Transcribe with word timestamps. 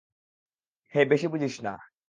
বেশি 1.05 1.27
বুঝিস 1.27 1.55
না। 1.61 1.73